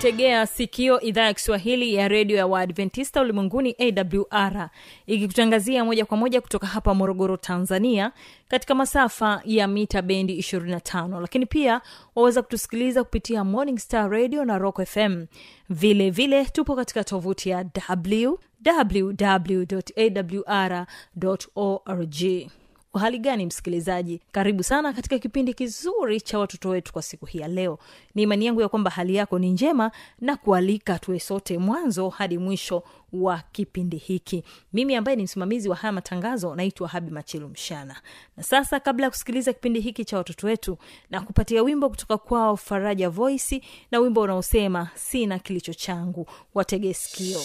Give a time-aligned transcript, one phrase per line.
[0.00, 4.70] unaitegea sikio idhaa ya kiswahili ya redio ya waadventista ulimwenguni awr
[5.06, 8.12] ikikutangazia moja kwa moja kutoka hapa morogoro tanzania
[8.48, 11.80] katika masafa ya mita bendi 25 lakini pia
[12.14, 15.26] waweza kutusikiliza kupitia morning star radio na rock fm
[15.70, 17.64] vile vile tupo katika tovuti ya
[17.98, 19.64] www
[19.96, 20.86] awr
[21.56, 22.16] org
[22.96, 24.20] uhali gani msikilizaji?
[24.32, 27.78] Karibu sana katika kipindi kizuri cha watoto wetu kwa siku hii ya leo.
[28.14, 32.38] Ni imani yangu ya kwamba hali yako ni njema na kualika tuwe sote mwanzo hadi
[32.38, 34.44] mwisho wa kipindi hiki.
[34.72, 37.96] Mimi ambaye ni msimamizi wa haya matangazo naitwa habi machilu mshana.
[38.36, 40.78] Na sasa kabla ya kusikiliza kipindi hiki cha watoto wetu
[41.10, 47.38] na kupatia wimbo kutoka kwao faraja voisi na wimbo unaosema sina kilicho changu watege sikio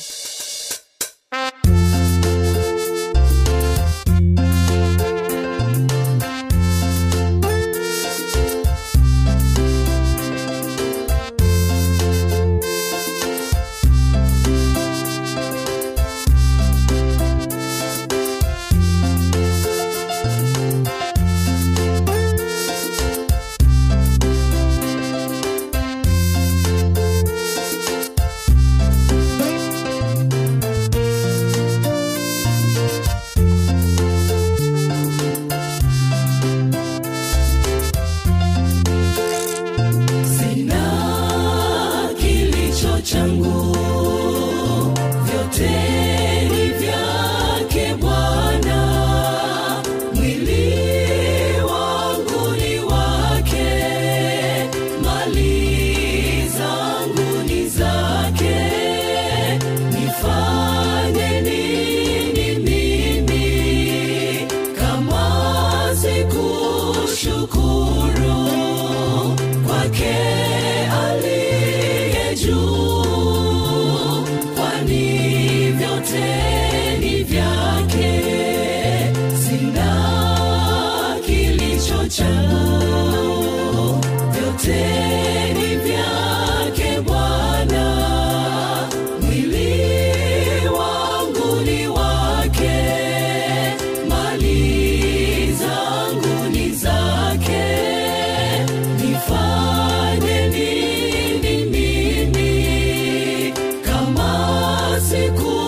[105.12, 105.61] kama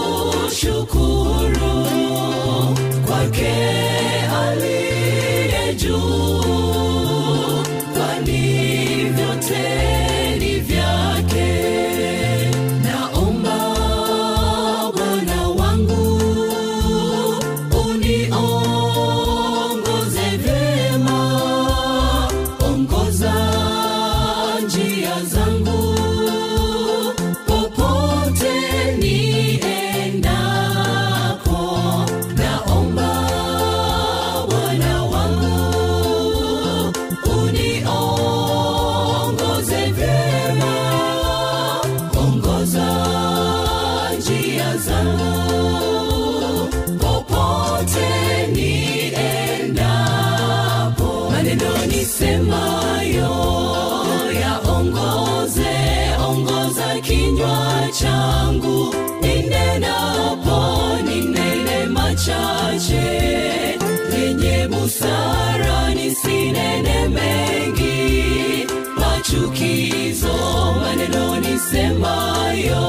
[64.93, 68.67] busara nisinene mengi
[68.99, 70.33] machukizo
[70.81, 72.85] maneno nisemayo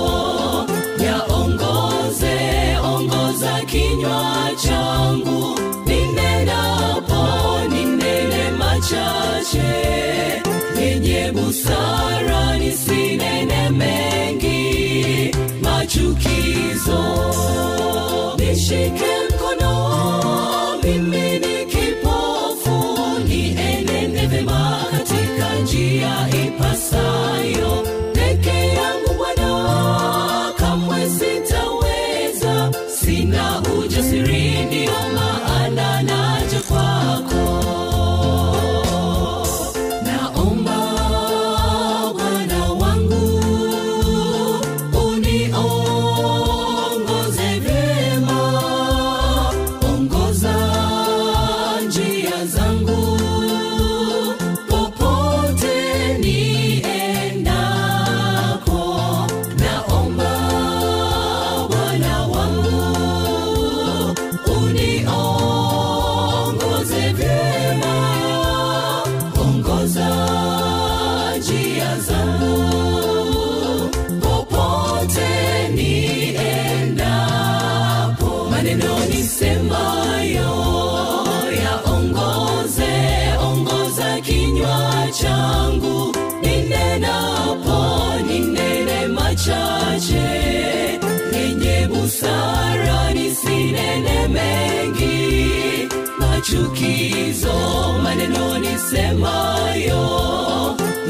[1.04, 2.36] yaongoze
[2.92, 5.58] ongoza kinywa changu.
[5.86, 7.22] Ninenapo
[7.70, 9.72] ninene machache.
[10.80, 17.00] Yenye busara nisinene mengi machukizo.
[18.38, 19.14] Nishike
[93.44, 95.88] busara mengi
[96.18, 97.54] machukizo
[98.02, 100.04] maneno nisemayo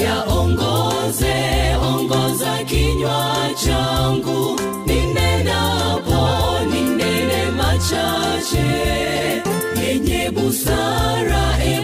[0.04, 1.36] yaongoze
[1.88, 3.26] ongoza kinywa
[3.64, 4.60] changu.
[4.86, 6.20] Ninenapo
[6.70, 8.70] ninene machache
[9.82, 11.80] yenye busara e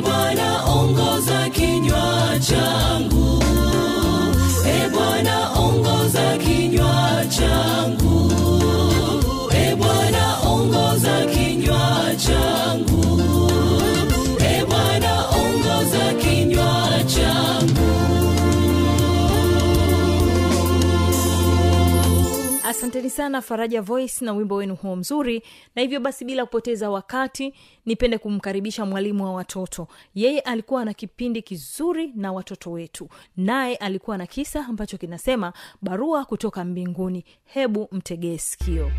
[22.81, 25.43] asanteni sana faraja voice na wimbo wenu huo mzuri.
[25.75, 27.55] Na hivyo basi bila kupoteza wakati
[27.87, 29.89] nipende kumkaribisha mwalimu wa watoto.
[30.15, 33.09] Yeye alikuwa na kipindi kizuri na watoto wetu.
[33.37, 37.25] Naye alikuwa na kisa ambacho kinasema barua kutoka mbinguni.
[37.45, 38.91] Hebu mtegee sikio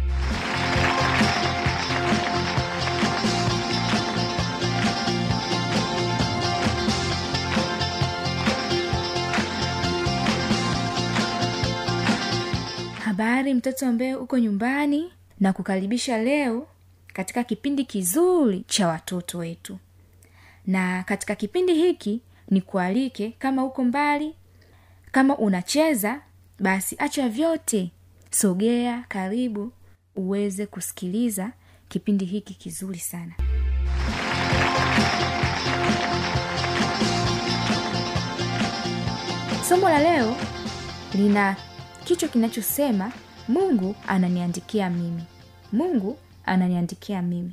[13.11, 16.67] habari mtoto ambaye uko nyumbani na kukaribisha leo
[17.13, 19.77] katika kipindi kizuri cha watoto wetu.
[20.67, 24.35] Na katika kipindi hiki ni kualike kama uko mbali
[25.11, 26.21] kama unacheza
[26.59, 27.91] basi acha vyote.
[28.29, 29.71] Sogea karibu
[30.15, 31.51] uweze kusikiliza
[31.89, 33.33] kipindi hiki kizuri sana.
[39.67, 40.35] Somo la leo
[41.15, 41.55] lina
[42.03, 43.11] kichwa kinachosema
[43.47, 45.23] mungu ananiandikia mimi.
[45.71, 47.51] Mungu ananiandikia mimi.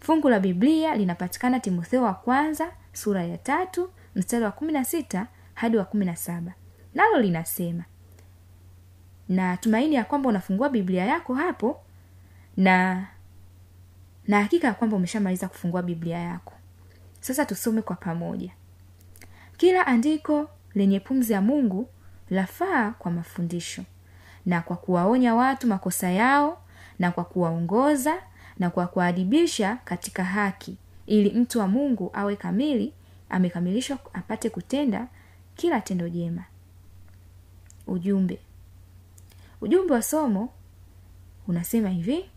[0.00, 5.26] Fungu la biblia linapatikana timotheo wa kwanza sura ya tatu mstari wa kumi na sita
[5.54, 6.52] hadi wa kumi na saba.
[6.94, 7.84] Nalo linasema
[9.28, 11.80] na tumaini ya kwamba unafungua biblia yako hapo
[12.56, 13.06] na
[14.28, 16.52] na hakika ya kwamba umeshamaliza kufungua biblia yako.
[17.20, 18.50] Sasa tusome kwa pamoja.
[19.56, 21.88] Kila andiko lenye pumzi ya mungu
[22.30, 23.82] lafaa kwa mafundisho
[24.46, 26.62] na kwa kuwaonya watu makosa yao
[26.98, 28.14] na kwa kuwaongoza
[28.58, 32.92] na kwa kuwaadibisha katika haki ili mtu wa mungu awe kamili
[33.30, 35.06] amekamilishwa apate kutenda
[35.56, 36.44] kila tendo jema.
[37.86, 38.38] Ujumbe.
[39.60, 40.48] Ujumbe wa somo
[41.48, 42.30] unasema hivi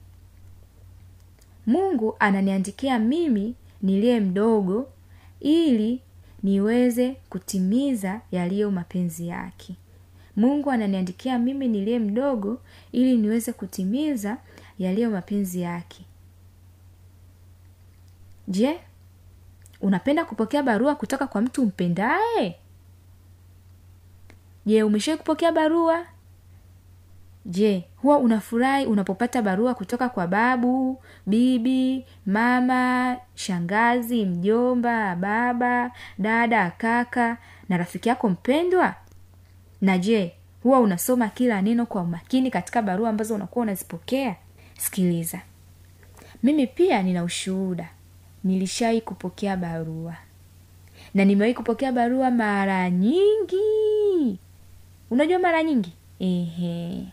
[1.66, 4.90] mungu ananiandikia mimi niliye mdogo
[5.40, 6.02] ili
[6.44, 9.76] niweze kutimiza yaliyo mapenzi yake
[10.36, 12.62] mungu ananiandikia mimi niliye mdogo
[12.92, 14.38] ili niweze kutimiza
[14.80, 16.06] yaliyo mapenzi yake.
[18.48, 18.80] Je
[19.82, 22.56] unapenda kupokea barua kutoka kwa mtu mpendaye?
[24.66, 26.06] Je umeshawai kupokea barua?
[27.46, 37.38] Je huwa unafurahi unapopata barua kutoka kwa babu bibi mama shangazi mjomba baba dada kaka
[37.70, 38.96] na rafiki yako mpendwa
[39.84, 40.32] na je
[40.64, 44.36] huwa unasoma kila neno kwa umakini katika barua ambazo unakuwa unazipokea?
[44.78, 45.42] Sikiliza.
[46.44, 47.90] Mimi pia nina ushuhuda.
[48.44, 50.16] Nilishawai kupokea barua.
[51.14, 54.40] Na nimewahi kupokea barua mara nyingi.
[55.12, 55.94] Unajua mara nyingi?
[56.20, 57.04] Ehe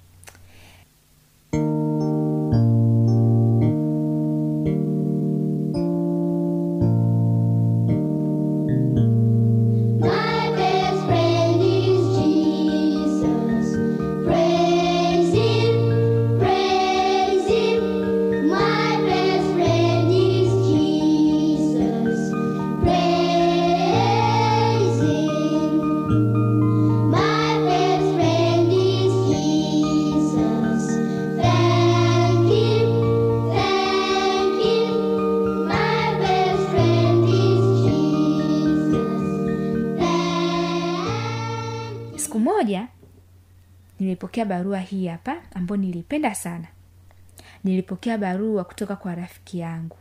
[44.40, 46.66] nilipokea barua hii hapa ambayo niliipenda sana.
[47.64, 49.96] Nilipokea barua kutoka kwa rafiki yangu.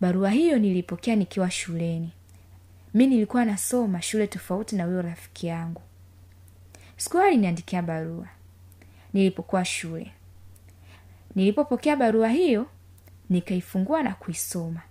[0.00, 2.12] Barua hiyo nilipokea nikiwa shuleni.
[2.94, 5.82] Mi nilikuwa nasoma shule tofauti na huyo rafiki yangu.
[6.96, 8.28] Siku hiyo aliniandikia barua.
[9.12, 10.12] Nilipokuwa shule.
[11.34, 12.66] Nilipopokea barua hiyo
[13.30, 14.82] nikaifungua na kuisoma.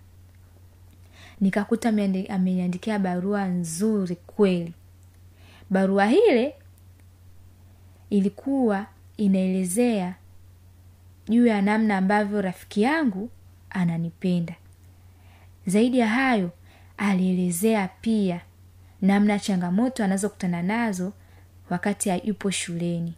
[1.42, 1.90] Nikakuta
[2.30, 4.74] ameniandikia barua nzuri kweli.
[5.70, 6.56] Barua hile
[8.10, 8.86] ilikuwa
[9.18, 10.16] inaelezea
[11.30, 13.30] juu ya namna ambavyo rafiki yangu
[13.70, 14.56] ananipenda.
[15.68, 16.52] Zaidi ya hayo
[16.98, 18.42] alielezea pia
[19.02, 21.14] namna changamoto anazokutana nazo
[21.70, 23.14] wakati ayupo yupo shuleni.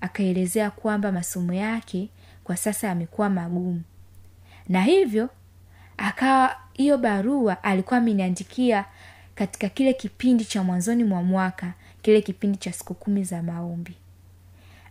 [0.00, 2.08] Akaelezea kwamba masomo yake
[2.44, 3.82] kwa sasa yamekuwa magumu.
[4.68, 5.28] Na hivyo
[5.96, 8.84] akawa hiyo barua alikuwa ameniandikia
[9.34, 13.94] katika kile kipindi cha mwanzoni mwa mwaka kile kipindi cha siku kumi za maombi.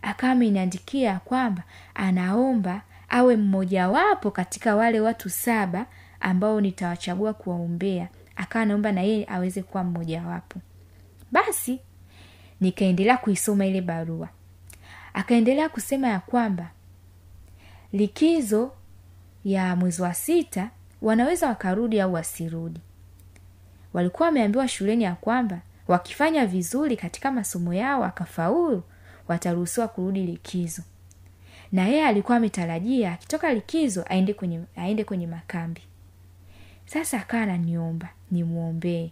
[0.02, 1.62] Akawa ameniandikia kwamba
[1.94, 5.86] anaomba awe mmojawapo katika wale watu saba
[6.20, 8.08] ambao nitawachagua kuwaombea.
[8.36, 10.60] Akawa naomba na yeye aweze kuwa mmojawapo.
[11.32, 11.80] Basi
[12.60, 14.28] nikaendelea kuisoma ile barua.
[15.14, 16.70] Akaendelea kusema ya kwamba
[17.92, 18.72] likizo
[19.44, 20.70] ya mwezi wa sita
[21.02, 22.80] wanaweza wakarudi au wasirudi.
[23.92, 25.58] Walikuwa wameambiwa shuleni ya kwamba
[25.90, 28.82] wakifanya vizuri katika masomo yao akafaulu
[29.28, 30.82] wataruhusiwa kurudi likizo.
[31.72, 35.80] Na yeye alikuwa ametarajia akitoka likizo aende kwenye, aende kwenye makambi.
[36.86, 39.10] Sasa akawa ananiomba nimwombee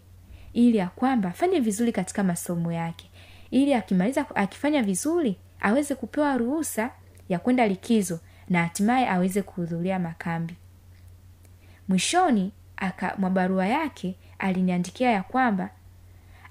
[0.53, 3.11] ili ya kwamba afanye vizuri katika masomo yake
[3.51, 6.91] ili akimaliza akifanya vizuri aweze kupewa ruhusa
[7.29, 10.55] ya kwenda likizo na hatimaye aweze kuhudhuria makambi.
[11.89, 12.53] Mwishoni
[13.19, 15.71] mwa barua yake aliniandikia ya kwamba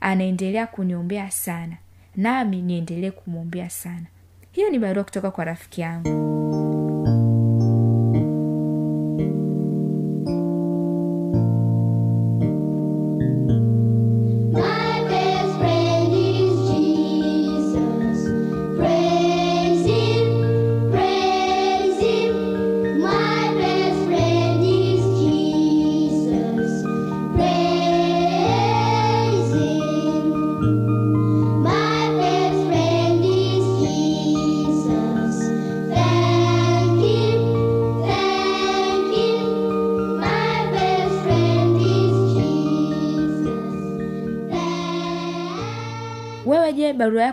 [0.01, 1.77] anaendelea kuniombea sana.
[2.15, 4.05] Nami niendelee kumwombea sana.
[4.51, 6.09] Hiyo ni barua kutoka kwa rafiki yangu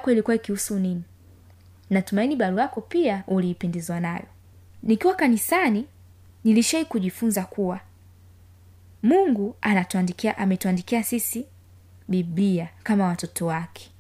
[0.04, 1.02] yako ilikuwa ikihusu nini?
[1.90, 4.26] Natumaini barua yako pia uliipendezwa nayo.
[4.82, 5.86] Nikiwa kanisani
[6.44, 7.80] nilishai kujifunza kuwa
[9.02, 11.46] mungu anatuandikia ametuandikia sisi
[12.08, 13.90] biblia kama watoto wake.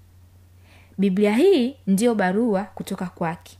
[0.98, 3.58] Biblia hii ndiyo barua kutoka kwake.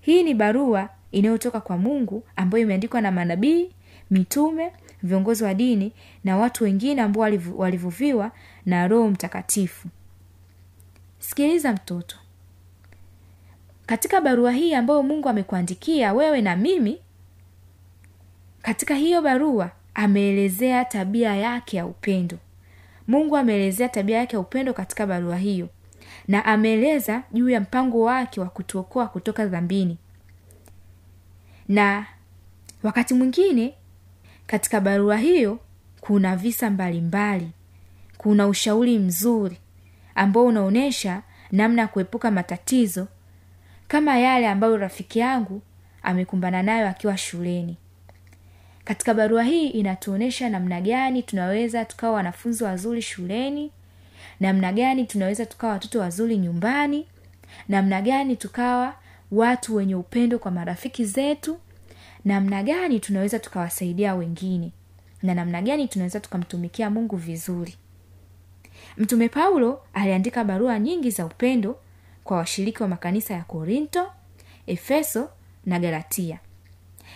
[0.00, 3.70] Hii ni barua inayotoka kwa mungu ambayo imeandikwa na manabii
[4.10, 5.92] mitume viongozi wa dini
[6.24, 8.32] na watu wengine ambao walivu- walivuviwa
[8.66, 9.88] na roho mtakatifu
[11.30, 12.16] sikiliza mtoto.
[13.86, 16.98] Katika barua hii ambayo mungu amekuandikia wewe na mimi
[18.62, 22.38] katika hiyo barua ameelezea tabia yake ya upendo.
[23.08, 25.68] Mungu ameelezea tabia yake ya upendo katika barua hiyo
[26.28, 29.98] na ameeleza juu ya mpango wake wa kutuokoa kutoka dhambini.
[31.68, 32.06] Na
[32.82, 33.74] wakati mwingine
[34.46, 35.58] katika barua hiyo
[36.00, 37.52] kuna visa mbalimbali mbali.
[38.18, 39.58] kuna ushauri mzuri
[40.14, 43.08] ambao unaonyesha namna ya kuepuka matatizo
[43.88, 45.62] kama yale ambayo rafiki yangu
[46.02, 47.76] amekumbana nayo akiwa shuleni.
[48.84, 53.70] Katika barua hii inatuonyesha namna gani tunaweza tukawa wanafunzi wazuri shuleni
[54.40, 57.06] namna gani tunaweza tukawa watoto wazuri nyumbani
[57.68, 58.94] namna gani tukawa
[59.32, 61.58] watu wenye upendo kwa marafiki zetu
[62.24, 64.72] namna gani tunaweza tukawasaidia wengine
[65.22, 67.74] na namna gani tunaweza tukamtumikia mungu vizuri
[69.00, 71.76] mtume paulo aliandika barua nyingi za upendo
[72.24, 74.12] kwa washiriki wa makanisa ya korinto
[74.66, 75.28] efeso
[75.66, 76.38] na galatia.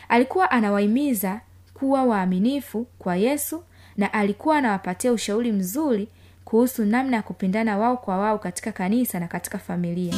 [0.09, 1.41] Alikuwa anawahimiza
[1.75, 3.63] kuwa waaminifu kwa yesu
[3.97, 6.09] na alikuwa anawapatia ushauri mzuri
[6.45, 10.15] kuhusu namna ya kupendana wao kwa wao katika kanisa na katika familia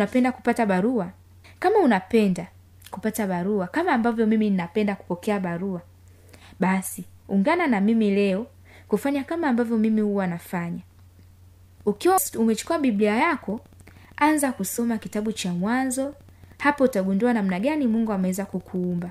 [0.00, 1.10] unapenda kupata barua?
[1.58, 2.46] Kama unapenda
[2.90, 5.80] kupata barua kama ambavyo mimi ninapenda kupokea barua
[6.60, 8.46] basi ungana na mimi leo
[8.88, 10.80] kufanya kama ambavyo mimi huwa nafanya.
[11.86, 13.60] Ukiwa umechukua biblia yako
[14.16, 16.14] anza kusoma kitabu cha mwanzo
[16.58, 19.10] hapo utagundua namna gani mungu ameweza kukuumba.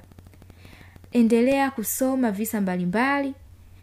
[1.11, 3.33] Endelea kusoma visa mbalimbali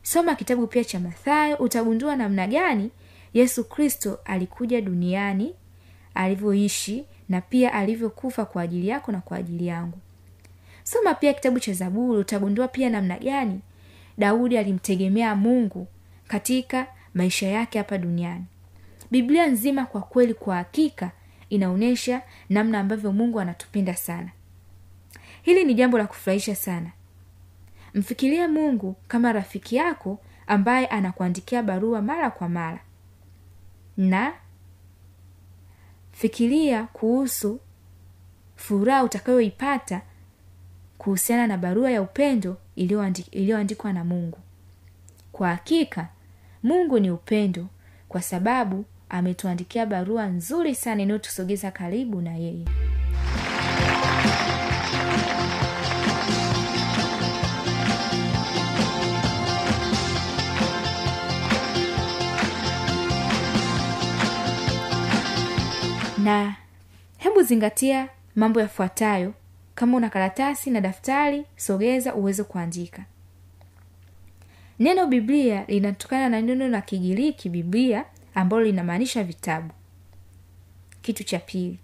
[0.03, 2.91] soma kitabu pia cha mathayo utagundua namna gani
[3.35, 5.55] yesu kristo alikuja duniani
[6.17, 9.99] alivyoishi na pia alivyokufa kwa ajili yako na kwa ajili yangu.
[10.83, 13.61] Soma pia kitabu cha zaburi utagundua pia namna gani
[14.19, 15.87] daudi alimtegemea mungu
[16.29, 18.45] katika maisha yake hapa duniani.
[19.11, 21.11] Biblia nzima kwa kweli kwa hakika
[21.51, 24.29] inaonyesha namna ambavyo mungu anatupenda sana.
[25.43, 26.91] Hili ni jambo la kufurahisha sana.
[27.95, 32.79] Mfikirie mungu kama rafiki yako ambaye anakuandikia barua mara kwa mara.
[33.97, 34.33] Na
[36.17, 37.61] fikiria kuhusu
[38.57, 40.03] furaha utakayoipata
[40.99, 42.57] kuhusiana na barua ya upendo
[43.33, 44.39] iliyoandikwa na mungu.
[45.33, 46.09] Kwa hakika
[46.63, 47.67] mungu ni upendo
[48.09, 52.65] kwa sababu ametuandikia barua nzuri sana inayotusogeza karibu na yeye
[66.27, 66.57] na
[67.19, 69.35] hebu zingatia mambo yafuatayo.
[69.75, 73.05] Kama una karatasi na daftari sogeza uweze kuandika.
[74.79, 79.71] Neno biblia linatokana na neno la kigiriki biblia ambalo linamaanisha vitabu.
[81.03, 81.79] Kitu cha pili.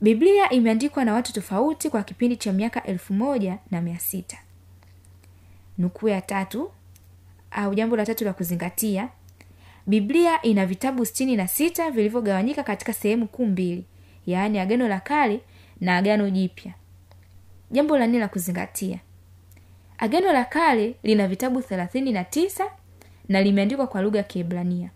[0.00, 4.38] Biblia imeandikwa na watu tofauti kwa kipindi cha miaka elfu moja na mia sita.
[5.78, 6.70] Nukuu ya tatu
[7.50, 9.08] au jambo la tatu la kuzingatia
[9.90, 13.84] biblia ina vitabu sitini na sita vilivyogawanyika katika sehemu kuu mbili
[14.26, 15.40] yaani agano la kale
[15.80, 16.72] na agano jipya.
[17.70, 18.98] Jambo la nne la kuzingatia.
[19.98, 22.64] Agano la kale lina vitabu thelathini na tisa
[23.28, 24.90] na limeandikwa kwa lugha ya kiebrania.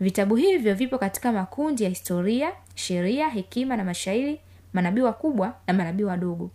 [0.00, 4.40] Vitabu hivyo vipo katika makundi ya historia sheria hekima na mashairi
[4.72, 6.50] manabii wakubwa na manabii wadogo.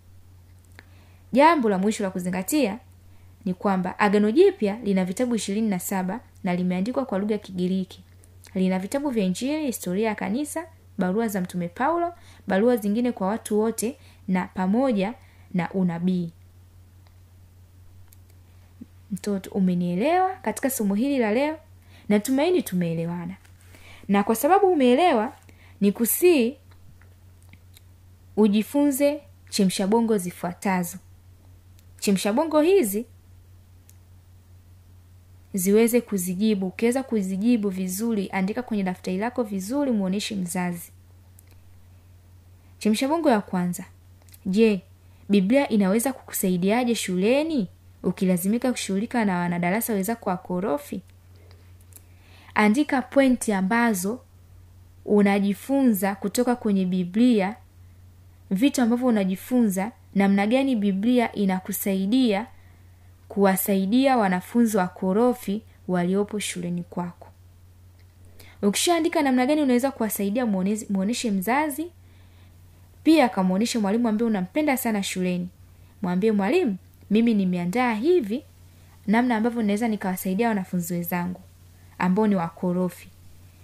[1.33, 2.79] Jambo la mwisho la kuzingatia
[3.45, 8.03] ni kwamba agano jipya lina vitabu ishirini na saba na limeandikwa kwa lugha ya kigiriki.
[8.55, 10.65] Lina vitabu vya injili historia ya kanisa
[10.97, 12.13] barua za mtume paulo
[12.47, 15.13] barua zingine kwa watu wote na pamoja
[15.53, 16.31] na unabii.
[19.11, 21.57] Mtoto umenielewa katika somo hili la leo?
[22.09, 23.35] Natumaini tumeelewana.
[24.07, 25.33] Na kwa sababu umeelewa
[25.81, 25.93] ni
[28.37, 30.97] ujifunze chemshabongo zifuatazo.
[31.99, 33.05] Chemshabongo hizi
[35.53, 36.67] ziweze kuzijibu.
[36.67, 40.91] Ukiweza kuzijibu vizuri andika kwenye daftari lako vizuri mwonyeshe mzazi.
[42.79, 43.85] Chemshabongo ya kwanza.
[44.45, 44.81] Je
[45.29, 47.67] biblia inaweza kukusaidiaje shuleni?
[48.03, 51.01] Ukilazimika kushughulika na wanadarasa wenzako wakorofi
[52.55, 54.19] andika pointi ambazo
[55.05, 57.55] unajifunza kutoka kwenye biblia.
[58.51, 62.47] Vitu ambavyo unajifunza namna gani biblia inakusaidia
[63.31, 67.27] kuwasaidia wanafunzi wakorofi waliopo shuleni kwako.
[68.61, 70.45] Ukishaandika namna gani unaweza kuwasaidia
[70.89, 71.87] muoneshe mzazi
[73.03, 75.49] pia akamwonyeshe mwalimu ambaye unampenda sana shuleni.
[76.01, 76.77] Mwambie mwalimu
[77.11, 78.43] mimi nimeandaa hivi
[79.07, 81.41] namna ambavyo naweza nikawasaidia wanafunzi wenzangu
[81.99, 83.09] ambao ni wakorofi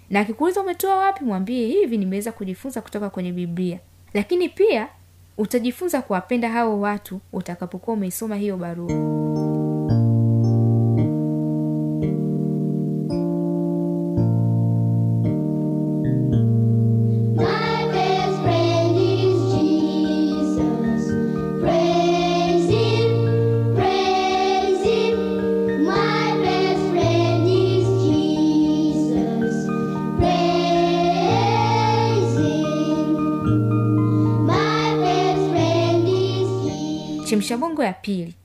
[0.10, 1.23] na akikuuliza umetoa wapi?
[1.23, 3.80] Mwambie hivi nimeweza kujifunza kutoka kwenye biblia.
[4.13, 4.88] Lakini pia
[5.38, 9.57] utajifunza kuwapenda hao watu utakapokuwa umeisoma hiyo barua
[37.47, 38.36] chemshabongo ya pili.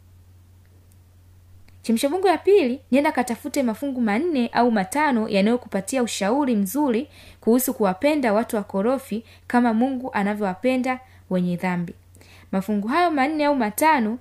[1.82, 7.08] Chemshabongo ya pili nenda katafute mafungu manne au matano yanayokupatia ushauri mzuri
[7.40, 11.94] kuhusu kuwapenda watu wakorofi kama mungu anavyowapenda wenye dhambi.
[12.52, 14.18] Mafungu hayo manne au matano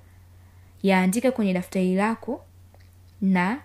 [0.84, 2.46] yaandike kwenye daftari lako
[3.22, 3.60] na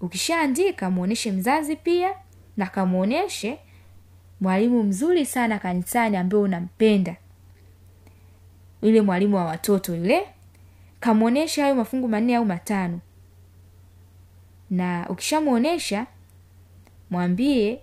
[0.00, 2.14] ukishaandika mwonyeshe mzazi pia
[2.56, 3.58] na kamwonyeshe
[4.40, 7.16] mwalimu mzuri sana kanisani ambaye unampenda.
[8.82, 10.26] Yule mwalimu wa watoto yule
[11.00, 13.00] kamwonyesha hayo mafungu manne au matano.
[14.70, 16.06] Na ukishamwonyesha
[17.10, 17.80] mwambie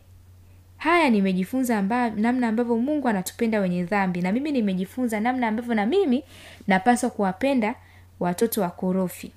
[0.77, 5.85] haya nimejifunza amba, namna ambavyo mungu anatupenda wenye dhambi na mimi nimejifunza namna ambavyo na
[5.85, 6.23] mimi
[6.67, 7.75] napaswa kuwapenda
[8.19, 9.31] watoto wakorofi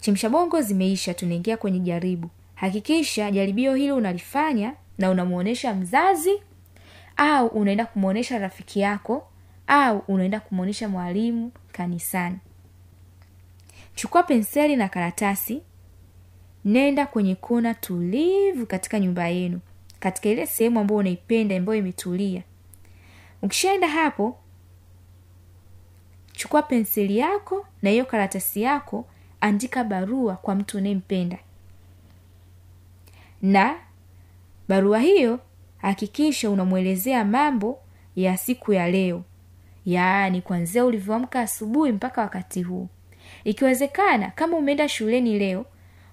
[0.00, 2.28] chemsha bongo zimeisha tunaingia kwenye jaribu.
[2.54, 6.32] Hakikisha jaribio hilo unalifanya na unamwonyesha mzazi
[7.16, 9.28] au unaenda kumwonyesha rafiki yako
[9.66, 12.36] au unaenda kumwonyesha mwalimu kanisani
[13.94, 15.62] chukua penseli na karatasi.
[16.64, 19.60] Nenda kwenye kona tulivu katika nyumba yenu
[20.00, 22.42] katika ile sehemu ambayo unaipenda ambayo imetulia.
[23.42, 24.38] Ukishaenda hapo
[26.32, 29.06] chukua penseli yako na hiyo karatasi yako
[29.40, 31.38] andika barua kwa mtu unayempenda.
[33.42, 33.74] Na
[34.68, 35.40] barua hiyo
[35.78, 37.78] hakikisha unamwelezea mambo
[38.16, 39.22] ya siku ya leo.
[39.86, 42.88] Yaani kwanzia ulivyoamka asubuhi mpaka wakati huu
[43.44, 45.66] ikiwezekana kama umeenda shuleni leo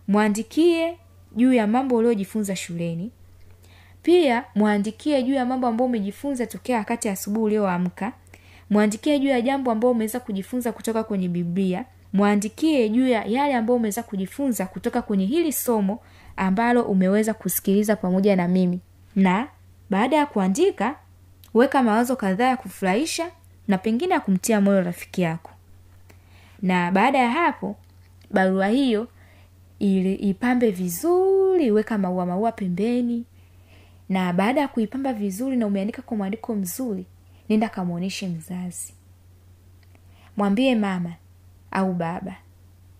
[0.07, 0.97] mwandikie
[1.35, 3.11] juu ya mambo uliojifunza shuleni.
[4.03, 8.13] Pia mwandikie juu ya mambo ambayo umejifunza tokea wakati asubuhi ulioamka.
[8.69, 11.85] Mwandikie juu ya jambo ambao umeweza kujifunza kutoka kwenye biblia.
[12.13, 15.99] Mwandikie juu ya yale ambayo umeweza kujifunza kutoka kwenye hili somo
[16.37, 18.79] ambalo umeweza kusikiliza pamoja na mimi.
[19.15, 19.47] Na
[19.89, 20.95] baada ya kuandika
[21.53, 23.31] weka mawazo kadhaa ya kufurahisha
[23.67, 25.51] na pengine ya kumtia moyo rafiki yako
[26.61, 27.75] na baada ya hapo
[28.31, 29.07] barua hiyo
[29.79, 33.25] ili ipambe vizuri weka maua maua pembeni.
[34.09, 37.05] Na baada ya kuipamba vizuri na umeandika kwa mwandiko mzuri
[37.49, 38.93] nenda kamwonyeshe mzazi.
[40.37, 41.13] Mwambie mama
[41.71, 42.35] au baba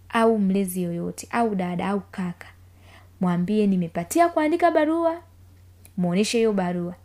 [0.10, 2.48] au mlezi yoyote au dada au kaka
[3.22, 5.22] mwambie nimepatia kuandika barua
[5.98, 6.96] mwonyeshe hiyo barua.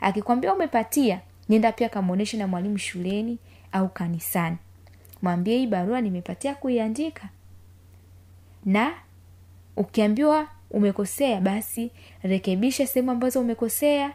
[0.00, 3.38] Akikwambia umepatia nenda pia kamwonyeshe na mwalimu shuleni
[3.72, 4.56] au kanisani
[5.24, 7.28] mwambie hii barua nimepatia kuiandika.
[8.64, 8.92] Na
[9.76, 11.90] ukiambiwa umekosea basi
[12.22, 14.12] rekebisha sehemu ambazo umekosea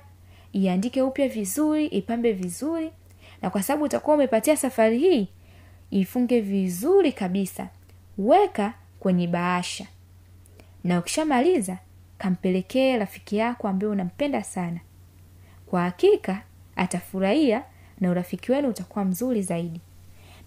[0.54, 2.92] iandike upya vizuri ipambe vizuri.
[3.42, 5.28] Na kwa sababu utakuwa umepatia safari hii
[5.92, 7.70] ifunge vizuri kabisa.
[8.18, 9.86] Weka kwenye bahasha.
[10.84, 11.78] Na ukishamaliza
[12.18, 14.80] kampelekee rafiki yako ambaye unampenda sana.
[15.66, 16.42] Kwa hakika
[16.76, 17.64] atafurahia
[18.00, 19.82] na urafiki wenu utakuwa mzuri zaidi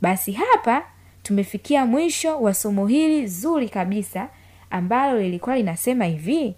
[0.02, 0.82] basi hapa
[1.22, 4.28] tumefikia mwisho wa somo hili zuri kabisa
[4.70, 6.54] ambalo lilikuwa linasema hivi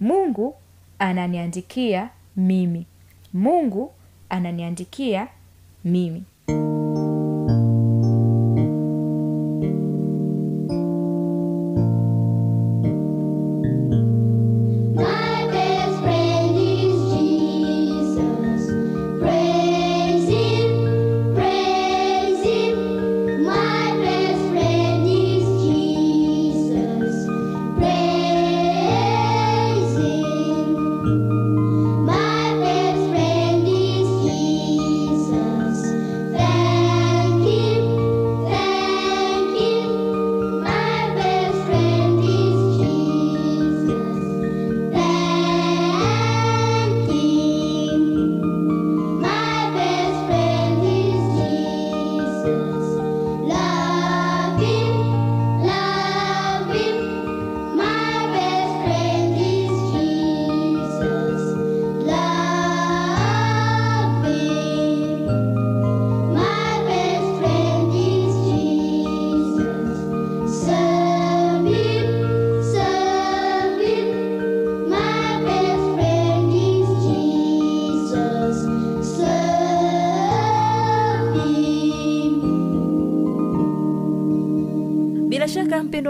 [0.00, 0.54] mungu
[0.98, 2.86] ananiandikia mimi.
[3.32, 3.92] Mungu
[4.28, 5.28] ananiandikia
[5.84, 6.22] mimi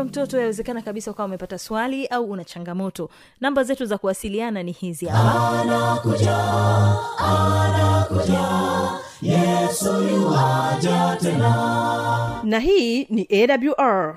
[0.01, 3.11] wa mtoto yawezekana kabisa ukawa umepata swali au una changamoto.
[3.41, 6.05] Namba zetu za kuwasiliana ni hizi hapa.
[12.45, 14.17] Na hii ni awr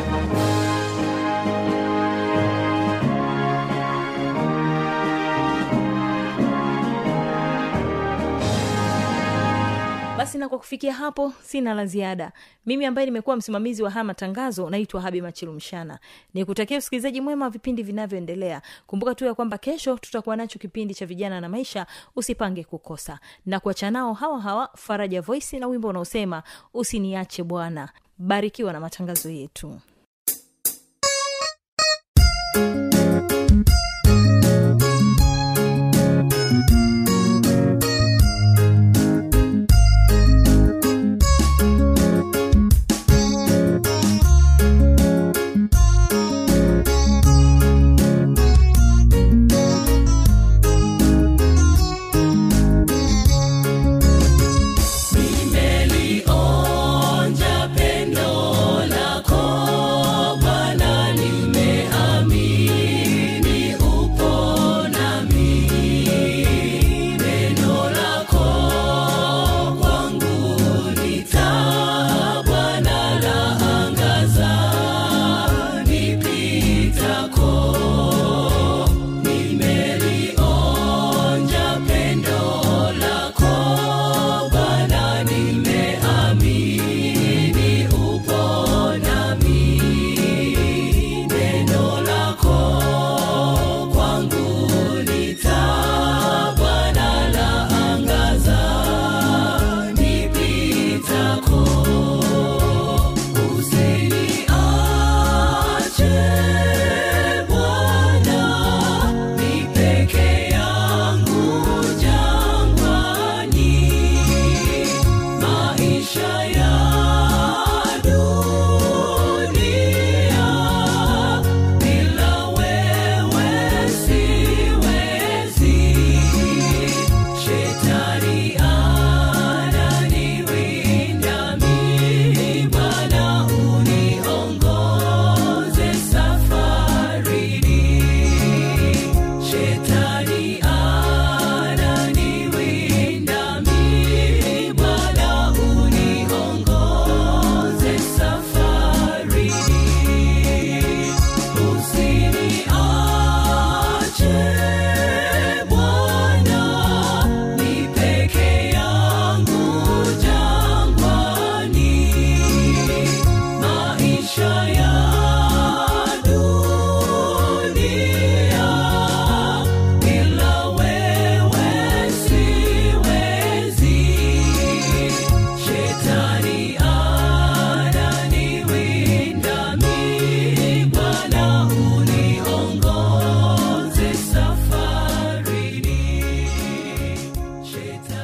[10.31, 12.31] basi na kwa kufikia hapo sina la ziada.
[12.65, 15.99] Mimi ambaye nimekuwa msimamizi wa haya matangazo naitwa habi machilumshana
[16.33, 18.61] nikutakia usikilizaji mwema wa vipindi vinavyoendelea.
[18.87, 23.19] Kumbuka tu ya kwamba kesho tutakuwa nacho kipindi cha vijana na maisha usipange kukosa.
[23.45, 27.89] Na kuachanao hawa hawa faraja voice na wimbo unaosema usiniache bwana.
[28.17, 29.79] Barikiwa na matangazo yetu